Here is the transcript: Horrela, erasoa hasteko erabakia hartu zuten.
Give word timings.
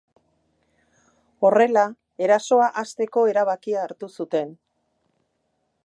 Horrela, 1.49 1.83
erasoa 2.29 2.71
hasteko 2.83 3.27
erabakia 3.35 3.85
hartu 3.87 4.11
zuten. 4.19 4.57